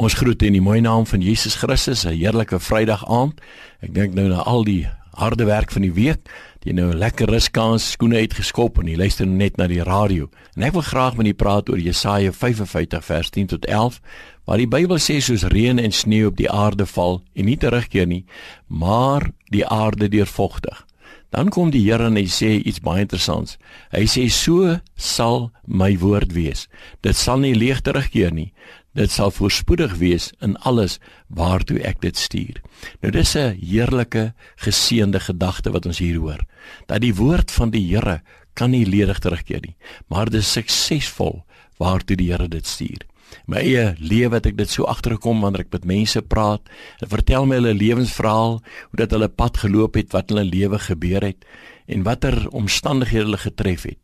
Ons 0.00 0.14
groet 0.16 0.40
in 0.40 0.54
die 0.56 0.62
mooi 0.64 0.78
naam 0.80 1.04
van 1.04 1.20
Jesus 1.20 1.58
Christus, 1.60 2.06
'n 2.06 2.16
heerlike 2.16 2.58
Vrydag 2.58 3.04
aand. 3.08 3.40
Ek 3.82 3.92
dink 3.94 4.14
nou 4.14 4.28
na 4.28 4.40
al 4.40 4.64
die 4.64 4.88
harde 5.12 5.44
werk 5.44 5.70
van 5.70 5.82
die 5.82 5.92
week, 5.92 6.28
jy 6.64 6.72
nou 6.72 6.90
'n 6.92 6.98
lekker 6.98 7.28
ruskans, 7.28 7.90
skoene 7.90 8.16
uitgeskop 8.16 8.78
en 8.78 8.86
jy 8.86 8.96
luister 8.96 9.26
net 9.26 9.56
na 9.58 9.66
die 9.66 9.82
radio. 9.82 10.30
En 10.56 10.62
ek 10.62 10.72
wil 10.72 10.80
graag 10.80 11.16
met 11.16 11.26
u 11.26 11.34
praat 11.34 11.68
oor 11.68 11.78
Jesaja 11.78 12.32
55 12.32 13.04
vers 13.04 13.30
10 13.30 13.46
tot 13.46 13.66
11, 13.66 14.00
waar 14.46 14.56
die 14.56 14.66
Bybel 14.66 14.96
sê 14.96 15.20
soos 15.20 15.42
reën 15.42 15.78
en 15.78 15.92
sneeu 15.92 16.26
op 16.26 16.36
die 16.36 16.50
aarde 16.50 16.86
val 16.86 17.22
en 17.34 17.44
nie 17.44 17.56
terugkeer 17.56 18.06
nie, 18.06 18.24
maar 18.68 19.30
die 19.50 19.66
aarde 19.66 20.08
deurvogtig. 20.08 20.86
Dan 21.32 21.48
kom 21.48 21.70
die 21.72 21.80
Here 21.86 22.10
en 22.10 22.18
hy 22.20 22.26
sê 22.28 22.58
iets 22.60 22.82
baie 22.84 23.06
interessants. 23.06 23.56
Hy 23.94 24.04
sê 24.10 24.26
so 24.28 24.76
sal 25.00 25.48
my 25.64 25.94
woord 26.02 26.34
wees. 26.36 26.66
Dit 27.00 27.16
sal 27.16 27.40
nie 27.40 27.54
leeg 27.56 27.80
terugkeer 27.86 28.34
nie. 28.36 28.50
Dit 28.92 29.14
sal 29.14 29.32
voorspoedig 29.32 29.96
wees 29.96 30.28
in 30.44 30.58
alles 30.68 30.98
waartoe 31.32 31.80
ek 31.88 32.02
dit 32.04 32.16
stuur. 32.16 32.60
Nou 33.00 33.12
dis 33.12 33.34
'n 33.36 33.56
heerlike 33.56 34.34
geseënde 34.56 35.20
gedagte 35.20 35.72
wat 35.72 35.86
ons 35.86 35.98
hier 35.98 36.20
hoor. 36.20 36.44
Dat 36.86 37.00
die 37.00 37.14
woord 37.14 37.50
van 37.50 37.70
die 37.70 37.88
Here 37.88 38.20
kan 38.54 38.70
nie 38.70 38.84
ledig 38.84 39.18
terugkeer 39.18 39.60
nie, 39.60 39.76
maar 40.08 40.28
dit 40.28 40.40
is 40.40 40.52
suksesvol 40.52 41.44
waartoe 41.78 42.16
die 42.16 42.30
Here 42.30 42.48
dit 42.48 42.66
stuur. 42.66 43.00
My 43.46 43.62
eie 43.62 43.94
lewe 43.98 44.38
het 44.38 44.46
ek 44.46 44.58
dit 44.58 44.70
so 44.70 44.84
agtergekom 44.90 45.42
wanneer 45.44 45.66
ek 45.66 45.72
met 45.72 45.88
mense 45.88 46.22
praat. 46.22 46.64
Hulle 47.00 47.10
vertel 47.16 47.48
my 47.48 47.58
hulle 47.60 47.74
lewensverhaal, 47.74 48.60
hoe 48.62 49.00
dat 49.00 49.14
hulle 49.14 49.28
pad 49.28 49.62
geloop 49.64 49.98
het, 50.00 50.12
wat 50.12 50.30
hulle 50.30 50.44
lewe 50.48 50.78
gebeur 50.78 51.32
het 51.32 51.44
en 51.90 52.04
watter 52.06 52.46
omstandighede 52.54 53.26
hulle 53.26 53.40
getref 53.42 53.88
het 53.88 53.98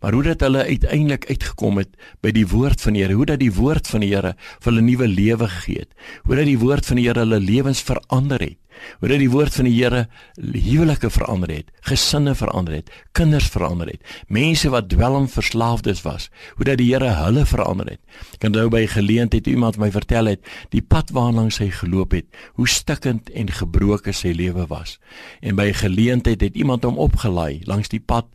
maar 0.00 0.12
hoe 0.12 0.22
dat 0.22 0.40
hulle 0.40 0.64
uiteindelik 0.64 1.26
uitgekom 1.28 1.80
het 1.82 1.96
by 2.24 2.32
die 2.34 2.46
woord 2.48 2.80
van 2.80 2.96
die 2.96 3.02
Here, 3.04 3.16
hoe 3.18 3.26
dat 3.28 3.40
die 3.42 3.52
woord 3.52 3.88
van 3.90 4.04
die 4.04 4.12
Here 4.14 4.34
vir 4.38 4.70
hulle 4.70 4.84
nuwe 4.84 5.08
lewe 5.10 5.48
gegee 5.50 5.84
het, 5.84 5.90
hoe 6.24 6.38
dat 6.38 6.48
die 6.48 6.60
woord 6.60 6.86
van 6.88 7.00
die 7.00 7.06
Here 7.08 7.24
hulle 7.24 7.40
lewens 7.42 7.82
verander 7.84 8.40
het, 8.40 8.58
hoe 9.00 9.08
dat 9.08 9.20
die 9.22 9.30
woord 9.30 9.54
van 9.54 9.68
die 9.68 9.74
Here 9.74 10.06
huwelike 10.40 11.10
verander 11.10 11.50
het, 11.50 11.70
gesinne 11.88 12.34
verander 12.34 12.78
het, 12.78 12.90
kinders 13.12 13.48
verander 13.52 13.90
het, 13.90 14.02
mense 14.28 14.70
wat 14.72 14.88
dwelmverslaafdes 14.92 16.02
was, 16.06 16.30
hoe 16.56 16.68
dat 16.68 16.78
die 16.78 16.90
Here 16.92 17.14
hulle 17.22 17.46
verander 17.46 17.94
het. 17.94 18.00
Ek 18.36 18.44
kan 18.44 18.54
nou 18.56 18.68
by 18.72 18.84
geleentheid 18.90 19.46
iemand 19.50 19.78
my 19.80 19.90
vertel 19.94 20.32
het 20.32 20.44
die 20.74 20.82
pad 20.82 21.12
waarna 21.14 21.48
hy 21.48 21.70
geloop 21.70 22.14
het, 22.16 22.26
hoe 22.56 22.68
stikkend 22.68 23.30
en 23.30 23.50
gebroken 23.52 24.14
sy 24.14 24.32
lewe 24.36 24.66
was. 24.70 24.98
En 25.40 25.58
by 25.58 25.72
geleentheid 25.76 26.40
het 26.40 26.56
iemand 26.56 26.84
hom 26.84 26.98
opgelaai 26.98 27.62
langs 27.68 27.92
die 27.92 28.00
pad. 28.00 28.28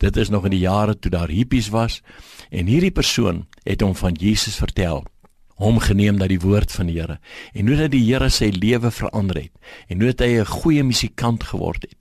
Dit 0.00 0.16
is 0.16 0.30
nog 0.32 0.46
in 0.48 0.54
die 0.54 0.64
jare 0.64 0.96
toe 0.98 1.10
daar 1.10 1.28
hippies 1.32 1.68
was 1.68 2.00
en 2.50 2.66
hierdie 2.70 2.94
persoon 2.94 3.44
het 3.66 3.82
hom 3.82 3.94
van 3.98 4.14
Jesus 4.14 4.56
vertel 4.56 5.04
hom 5.56 5.78
geneem 5.80 6.18
dat 6.20 6.28
die 6.32 6.40
woord 6.40 6.72
van 6.72 6.90
die 6.90 6.98
Here 7.00 7.18
en 7.52 7.68
hoe 7.68 7.76
dat 7.76 7.92
die 7.94 8.04
Here 8.04 8.28
sy 8.32 8.50
lewe 8.52 8.90
verander 8.90 9.40
het 9.40 9.52
en 9.88 10.00
hoe 10.00 10.12
dat 10.12 10.26
hy 10.26 10.40
'n 10.40 10.46
goeie 10.46 10.84
musikant 10.84 11.44
geword 11.44 11.82
het, 11.82 11.96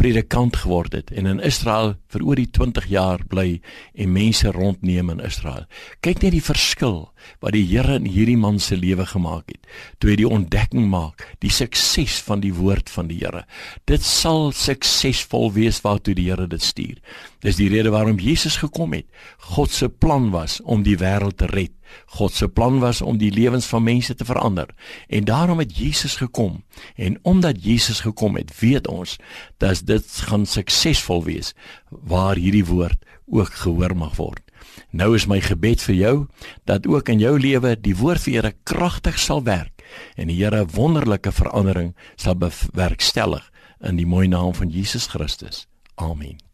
predikant 0.00 0.56
geword 0.62 0.94
het 0.96 1.10
en 1.12 1.26
in 1.28 1.40
Israel 1.44 1.94
vir 2.08 2.22
oor 2.24 2.38
die 2.40 2.48
20 2.56 2.86
jaar 2.88 3.20
bly 3.28 3.60
en 3.94 4.12
mense 4.14 4.48
rondneem 4.56 5.10
in 5.12 5.20
Israel. 5.20 5.66
Kyk 6.00 6.22
net 6.24 6.32
die 6.32 6.44
verskil 6.44 7.02
wat 7.44 7.52
die 7.52 7.66
Here 7.68 7.98
in 8.00 8.08
hierdie 8.08 8.38
man 8.40 8.58
se 8.58 8.78
lewe 8.80 9.04
gemaak 9.06 9.52
het. 9.52 9.68
Toe 10.00 10.12
hy 10.12 10.16
die 10.22 10.28
ontdekking 10.28 10.86
maak, 10.88 11.26
die 11.44 11.52
sukses 11.52 12.16
van 12.24 12.40
die 12.40 12.54
woord 12.56 12.88
van 12.88 13.10
die 13.10 13.20
Here. 13.20 13.44
Dit 13.84 14.06
sal 14.06 14.54
suksesvol 14.56 15.52
wees 15.58 15.82
waartoe 15.84 16.16
die 16.16 16.30
Here 16.30 16.48
dit 16.48 16.64
stuur. 16.64 16.96
Dis 17.44 17.60
die 17.60 17.68
rede 17.72 17.92
waarom 17.92 18.20
Jesus 18.20 18.56
gekom 18.60 18.96
het. 18.96 19.06
God 19.52 19.72
se 19.72 19.88
plan 19.88 20.30
was 20.32 20.60
om 20.64 20.84
die 20.84 20.96
wêreld 21.00 21.38
te 21.40 21.48
red. 21.52 21.76
God 22.06 22.32
se 22.32 22.48
plan 22.48 22.78
was 22.78 23.00
om 23.02 23.18
die 23.18 23.32
lewens 23.34 23.66
van 23.66 23.82
mense 23.82 24.14
te 24.14 24.24
verander. 24.24 24.68
En 25.08 25.24
daarom 25.24 25.58
het 25.58 25.76
Jesus 25.76 26.16
gekom. 26.16 26.62
En 26.94 27.18
omdat 27.22 27.64
Jesus 27.64 28.00
gekom 28.00 28.36
het, 28.36 28.52
weet 28.60 28.88
ons 28.88 29.16
dat 29.60 29.84
dit 29.86 30.06
gaan 30.28 30.46
suksesvol 30.48 31.24
wees 31.28 31.52
waar 31.90 32.40
hierdie 32.40 32.66
woord 32.66 33.04
ook 33.30 33.52
gehoor 33.62 33.94
mag 33.96 34.16
word. 34.16 34.42
Nou 34.90 35.14
is 35.14 35.28
my 35.30 35.40
gebed 35.44 35.82
vir 35.84 35.96
jou 35.96 36.14
dat 36.68 36.86
ook 36.86 37.08
in 37.12 37.22
jou 37.22 37.36
lewe 37.40 37.76
die 37.78 37.96
woord 37.96 38.24
vir 38.24 38.34
Here 38.40 38.52
kragtig 38.64 39.18
sal 39.18 39.44
werk 39.46 39.84
en 40.16 40.30
die 40.32 40.38
Here 40.40 40.66
wonderlike 40.66 41.32
verandering 41.32 41.94
sal 42.16 42.38
bewerkstellig 42.40 43.46
in 43.80 43.96
die 43.96 44.08
mooi 44.08 44.28
naam 44.28 44.54
van 44.54 44.70
Jesus 44.70 45.08
Christus. 45.12 45.66
Amen. 45.96 46.49